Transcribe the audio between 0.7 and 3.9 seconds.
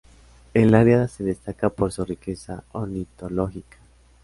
área se destaca por su riqueza ornitológica.